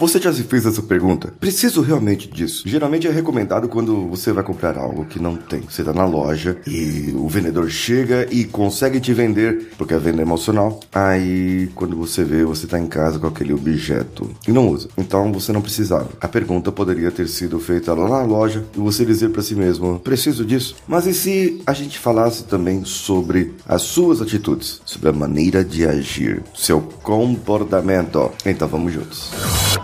Você 0.00 0.18
já 0.18 0.32
se 0.32 0.44
fez 0.44 0.64
essa 0.64 0.80
pergunta? 0.80 1.30
Preciso 1.38 1.82
realmente 1.82 2.26
disso? 2.26 2.62
Geralmente 2.64 3.06
é 3.06 3.10
recomendado 3.10 3.68
quando 3.68 4.08
você 4.08 4.32
vai 4.32 4.42
comprar 4.42 4.78
algo 4.78 5.04
que 5.04 5.20
não 5.20 5.36
tem. 5.36 5.60
Você 5.60 5.84
tá 5.84 5.92
na 5.92 6.06
loja 6.06 6.56
e 6.66 7.12
o 7.14 7.28
vendedor 7.28 7.68
chega 7.68 8.26
e 8.30 8.46
consegue 8.46 8.98
te 8.98 9.12
vender, 9.12 9.72
porque 9.76 9.92
a 9.92 9.98
venda 9.98 10.22
é 10.22 10.24
emocional. 10.24 10.80
Aí, 10.90 11.68
quando 11.74 11.98
você 11.98 12.24
vê, 12.24 12.46
você 12.46 12.66
tá 12.66 12.80
em 12.80 12.86
casa 12.86 13.18
com 13.18 13.26
aquele 13.26 13.52
objeto 13.52 14.30
e 14.48 14.52
não 14.52 14.70
usa. 14.70 14.88
Então 14.96 15.30
você 15.34 15.52
não 15.52 15.60
precisava. 15.60 16.08
A 16.18 16.26
pergunta 16.26 16.72
poderia 16.72 17.10
ter 17.10 17.28
sido 17.28 17.60
feita 17.60 17.92
lá 17.92 18.08
na 18.08 18.22
loja 18.22 18.64
e 18.74 18.78
você 18.78 19.04
dizer 19.04 19.28
para 19.28 19.42
si 19.42 19.54
mesmo: 19.54 20.00
preciso 20.00 20.46
disso. 20.46 20.76
Mas 20.88 21.04
e 21.04 21.12
se 21.12 21.60
a 21.66 21.74
gente 21.74 21.98
falasse 21.98 22.44
também 22.44 22.86
sobre 22.86 23.52
as 23.68 23.82
suas 23.82 24.22
atitudes, 24.22 24.80
sobre 24.82 25.10
a 25.10 25.12
maneira 25.12 25.62
de 25.62 25.84
agir, 25.84 26.42
seu 26.56 26.80
comportamento? 26.80 28.30
Então 28.46 28.66
vamos 28.66 28.94
juntos. 28.94 29.30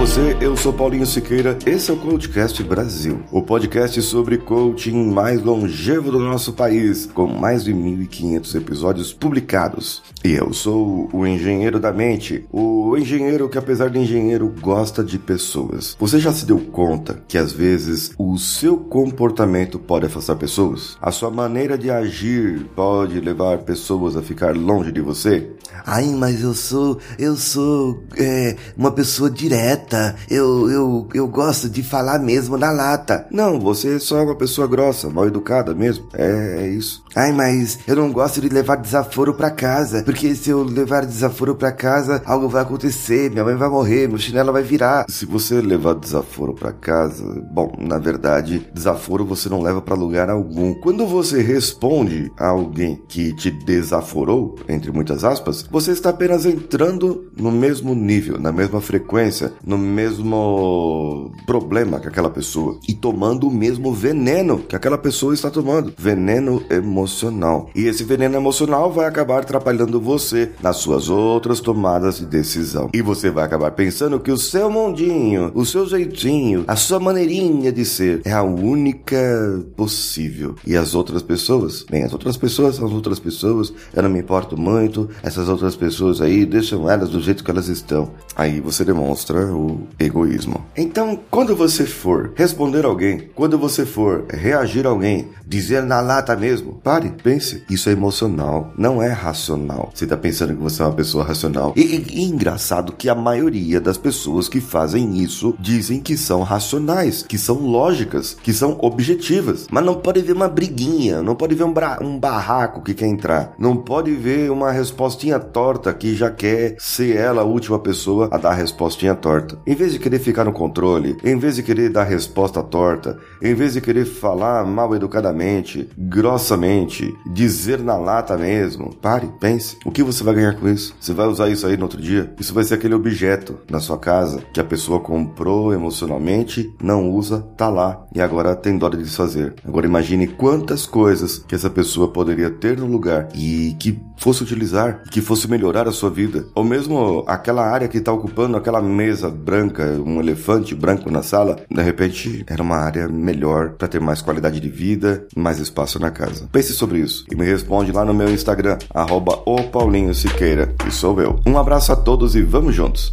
Você, 0.00 0.34
eu 0.40 0.56
sou 0.56 0.72
Paulinho 0.72 1.04
Siqueira, 1.04 1.58
esse 1.66 1.90
é 1.90 1.92
o 1.94 1.96
Coachcast 1.98 2.64
Brasil, 2.64 3.22
o 3.30 3.42
podcast 3.42 4.00
sobre 4.00 4.38
coaching 4.38 5.10
mais 5.12 5.42
longevo 5.42 6.10
do 6.10 6.18
nosso 6.18 6.54
país, 6.54 7.04
com 7.04 7.26
mais 7.26 7.64
de 7.64 7.74
1.500 7.74 8.54
episódios 8.54 9.12
publicados. 9.12 10.02
E 10.24 10.30
eu 10.30 10.54
sou 10.54 11.10
o 11.12 11.26
engenheiro 11.26 11.78
da 11.78 11.92
mente, 11.92 12.46
o 12.50 12.96
engenheiro 12.96 13.46
que 13.46 13.58
apesar 13.58 13.90
de 13.90 13.98
engenheiro 13.98 14.50
gosta 14.62 15.04
de 15.04 15.18
pessoas. 15.18 15.94
Você 16.00 16.18
já 16.18 16.32
se 16.32 16.46
deu 16.46 16.58
conta 16.58 17.22
que 17.28 17.36
às 17.36 17.52
vezes 17.52 18.12
o 18.16 18.38
seu 18.38 18.78
comportamento 18.78 19.78
pode 19.78 20.06
afastar 20.06 20.36
pessoas? 20.36 20.96
A 21.02 21.10
sua 21.10 21.30
maneira 21.30 21.76
de 21.76 21.90
agir 21.90 22.64
pode 22.74 23.20
levar 23.20 23.58
pessoas 23.58 24.16
a 24.16 24.22
ficar 24.22 24.56
longe 24.56 24.90
de 24.90 25.02
você? 25.02 25.50
Ai, 25.84 26.06
mas 26.06 26.42
eu 26.42 26.54
sou, 26.54 26.98
eu 27.18 27.36
sou 27.36 28.02
é, 28.16 28.56
uma 28.76 28.92
pessoa 28.92 29.30
direta. 29.30 29.89
Eu, 30.28 30.70
eu, 30.70 31.08
eu 31.14 31.28
gosto 31.28 31.68
de 31.68 31.82
falar 31.82 32.18
mesmo 32.18 32.56
na 32.56 32.70
lata. 32.70 33.26
Não, 33.30 33.58
você 33.58 33.98
só 33.98 34.18
é 34.18 34.22
uma 34.22 34.36
pessoa 34.36 34.66
grossa, 34.66 35.08
mal 35.08 35.26
educada 35.26 35.74
mesmo. 35.74 36.06
É, 36.14 36.64
é 36.64 36.68
isso. 36.68 37.02
Ai, 37.14 37.32
mas 37.32 37.78
eu 37.86 37.96
não 37.96 38.12
gosto 38.12 38.40
de 38.40 38.48
levar 38.48 38.76
desaforo 38.76 39.34
pra 39.34 39.50
casa, 39.50 40.02
porque 40.04 40.34
se 40.34 40.50
eu 40.50 40.62
levar 40.62 41.04
desaforo 41.04 41.54
pra 41.54 41.72
casa, 41.72 42.22
algo 42.24 42.48
vai 42.48 42.62
acontecer, 42.62 43.30
minha 43.30 43.44
mãe 43.44 43.56
vai 43.56 43.68
morrer, 43.68 44.08
meu 44.08 44.18
chinelo 44.18 44.52
vai 44.52 44.62
virar. 44.62 45.06
Se 45.08 45.26
você 45.26 45.60
levar 45.60 45.94
desaforo 45.94 46.54
pra 46.54 46.72
casa, 46.72 47.24
bom, 47.52 47.72
na 47.78 47.98
verdade, 47.98 48.68
desaforo 48.72 49.24
você 49.24 49.48
não 49.48 49.60
leva 49.60 49.82
pra 49.82 49.94
lugar 49.94 50.30
algum. 50.30 50.74
Quando 50.74 51.06
você 51.06 51.42
responde 51.42 52.30
a 52.38 52.48
alguém 52.48 53.02
que 53.08 53.32
te 53.34 53.50
desaforou, 53.50 54.56
entre 54.68 54.92
muitas 54.92 55.24
aspas, 55.24 55.64
você 55.70 55.92
está 55.92 56.10
apenas 56.10 56.46
entrando 56.46 57.30
no 57.36 57.50
mesmo 57.50 57.94
nível, 57.94 58.38
na 58.38 58.52
mesma 58.52 58.80
frequência, 58.80 59.52
no 59.64 59.78
mesmo 59.80 61.32
problema 61.46 61.98
que 61.98 62.08
aquela 62.08 62.30
pessoa 62.30 62.78
e 62.88 62.94
tomando 62.94 63.48
o 63.48 63.50
mesmo 63.50 63.92
veneno 63.92 64.58
que 64.58 64.76
aquela 64.76 64.98
pessoa 64.98 65.34
está 65.34 65.50
tomando. 65.50 65.92
Veneno 65.98 66.62
emocional. 66.70 67.70
E 67.74 67.86
esse 67.86 68.04
veneno 68.04 68.36
emocional 68.36 68.92
vai 68.92 69.06
acabar 69.06 69.40
atrapalhando 69.40 70.00
você 70.00 70.50
nas 70.62 70.76
suas 70.76 71.08
outras 71.08 71.60
tomadas 71.60 72.18
de 72.18 72.26
decisão. 72.26 72.88
E 72.92 73.02
você 73.02 73.30
vai 73.30 73.44
acabar 73.44 73.70
pensando 73.72 74.20
que 74.20 74.30
o 74.30 74.36
seu 74.36 74.70
mundinho, 74.70 75.50
o 75.54 75.64
seu 75.64 75.86
jeitinho, 75.86 76.64
a 76.66 76.76
sua 76.76 77.00
maneirinha 77.00 77.72
de 77.72 77.84
ser 77.84 78.20
é 78.24 78.32
a 78.32 78.42
única 78.42 79.64
possível. 79.76 80.54
E 80.66 80.76
as 80.76 80.94
outras 80.94 81.22
pessoas, 81.22 81.84
bem, 81.88 82.04
as 82.04 82.12
outras 82.12 82.36
pessoas 82.36 82.76
são 82.76 82.86
as 82.86 82.92
outras 82.92 83.18
pessoas, 83.18 83.72
eu 83.94 84.02
não 84.02 84.10
me 84.10 84.20
importo 84.20 84.56
muito, 84.56 85.08
essas 85.22 85.48
outras 85.48 85.76
pessoas 85.76 86.20
aí, 86.20 86.44
deixam 86.44 86.90
elas 86.90 87.10
do 87.10 87.20
jeito 87.20 87.44
que 87.44 87.50
elas 87.50 87.68
estão. 87.68 88.10
Aí 88.36 88.60
você 88.60 88.84
demonstra 88.84 89.46
o 89.54 89.69
egoísmo. 89.98 90.64
Então, 90.76 91.18
quando 91.30 91.54
você 91.54 91.84
for 91.84 92.32
responder 92.34 92.84
alguém, 92.84 93.30
quando 93.34 93.58
você 93.58 93.84
for 93.84 94.24
reagir 94.30 94.86
a 94.86 94.90
alguém, 94.90 95.28
dizer 95.50 95.82
na 95.82 96.00
lata 96.00 96.36
mesmo, 96.36 96.74
pare, 96.74 97.12
pense. 97.22 97.64
Isso 97.68 97.88
é 97.88 97.92
emocional, 97.92 98.72
não 98.78 99.02
é 99.02 99.08
racional. 99.08 99.90
Você 99.92 100.06
tá 100.06 100.16
pensando 100.16 100.54
que 100.54 100.62
você 100.62 100.80
é 100.80 100.84
uma 100.84 100.94
pessoa 100.94 101.24
racional. 101.24 101.72
E, 101.76 101.80
e, 101.80 102.20
e 102.20 102.22
engraçado 102.22 102.92
que 102.92 103.08
a 103.08 103.16
maioria 103.16 103.80
das 103.80 103.98
pessoas 103.98 104.48
que 104.48 104.60
fazem 104.60 105.18
isso 105.18 105.54
dizem 105.58 106.00
que 106.00 106.16
são 106.16 106.42
racionais, 106.42 107.24
que 107.24 107.36
são 107.36 107.56
lógicas, 107.56 108.36
que 108.40 108.52
são 108.52 108.78
objetivas. 108.80 109.66
Mas 109.70 109.84
não 109.84 109.96
pode 109.96 110.20
ver 110.20 110.32
uma 110.32 110.48
briguinha, 110.48 111.20
não 111.20 111.34
pode 111.34 111.56
ver 111.56 111.64
um, 111.64 111.74
um 112.00 112.18
barraco 112.18 112.80
que 112.82 112.94
quer 112.94 113.08
entrar, 113.08 113.52
não 113.58 113.76
pode 113.76 114.12
ver 114.12 114.52
uma 114.52 114.70
respostinha 114.70 115.40
torta 115.40 115.92
que 115.92 116.14
já 116.14 116.30
quer 116.30 116.76
ser 116.78 117.16
ela 117.16 117.42
a 117.42 117.44
última 117.44 117.78
pessoa 117.78 118.28
a 118.30 118.38
dar 118.38 118.50
a 118.50 118.54
respostinha 118.54 119.16
torta. 119.16 119.58
Em 119.66 119.74
vez 119.74 119.92
de 119.92 119.98
querer 119.98 120.18
ficar 120.18 120.44
no 120.44 120.52
controle, 120.52 121.16
em 121.24 121.38
vez 121.38 121.56
de 121.56 121.62
querer 121.62 121.90
dar 121.90 122.04
resposta 122.04 122.62
torta, 122.62 123.18
em 123.42 123.54
vez 123.54 123.74
de 123.74 123.80
querer 123.80 124.04
falar 124.04 124.64
mal 124.64 124.94
educadamente, 124.94 125.88
grossamente, 125.96 127.14
dizer 127.32 127.80
na 127.80 127.96
lata 127.96 128.36
mesmo, 128.36 128.94
pare, 128.96 129.30
pense. 129.40 129.76
O 129.84 129.90
que 129.90 130.02
você 130.02 130.24
vai 130.24 130.34
ganhar 130.34 130.54
com 130.54 130.68
isso? 130.68 130.94
Você 131.00 131.12
vai 131.12 131.26
usar 131.26 131.48
isso 131.48 131.66
aí 131.66 131.76
no 131.76 131.84
outro 131.84 132.00
dia? 132.00 132.32
Isso 132.38 132.54
vai 132.54 132.64
ser 132.64 132.74
aquele 132.74 132.94
objeto 132.94 133.58
na 133.70 133.80
sua 133.80 133.98
casa 133.98 134.42
que 134.52 134.60
a 134.60 134.64
pessoa 134.64 135.00
comprou 135.00 135.72
emocionalmente, 135.72 136.72
não 136.82 137.10
usa, 137.10 137.40
tá 137.56 137.68
lá 137.68 138.06
e 138.14 138.20
agora 138.20 138.56
tem 138.56 138.76
dó 138.76 138.88
de 138.88 138.98
desfazer. 138.98 139.54
Agora 139.64 139.86
imagine 139.86 140.26
quantas 140.26 140.86
coisas 140.86 141.38
que 141.38 141.54
essa 141.54 141.70
pessoa 141.70 142.08
poderia 142.08 142.50
ter 142.50 142.78
no 142.78 142.86
lugar 142.86 143.28
e 143.34 143.76
que 143.78 144.00
fosse 144.16 144.42
utilizar, 144.42 145.02
que 145.10 145.20
fosse 145.20 145.48
melhorar 145.48 145.88
a 145.88 145.92
sua 145.92 146.10
vida. 146.10 146.46
Ou 146.54 146.62
mesmo 146.62 147.24
aquela 147.26 147.66
área 147.66 147.88
que 147.88 147.98
está 147.98 148.12
ocupando 148.12 148.56
aquela 148.56 148.82
mesa 148.82 149.30
branca, 149.50 150.00
um 150.06 150.20
elefante 150.20 150.76
branco 150.76 151.10
na 151.10 151.24
sala, 151.24 151.56
de 151.68 151.82
repente 151.82 152.44
era 152.46 152.62
uma 152.62 152.76
área 152.76 153.08
melhor 153.08 153.70
para 153.70 153.88
ter 153.88 154.00
mais 154.00 154.22
qualidade 154.22 154.60
de 154.60 154.68
vida, 154.68 155.26
mais 155.34 155.58
espaço 155.58 155.98
na 155.98 156.12
casa. 156.12 156.48
Pense 156.52 156.72
sobre 156.72 157.00
isso 157.00 157.24
e 157.32 157.34
me 157.34 157.44
responde 157.44 157.90
lá 157.90 158.04
no 158.04 158.14
meu 158.14 158.30
Instagram, 158.30 158.78
arroba 158.94 159.42
o 159.44 159.64
Paulinho 159.64 160.14
Siqueira, 160.14 160.72
que 160.78 160.92
sou 160.92 161.20
eu. 161.20 161.40
Um 161.44 161.58
abraço 161.58 161.92
a 161.92 161.96
todos 161.96 162.36
e 162.36 162.42
vamos 162.42 162.76
juntos! 162.76 163.12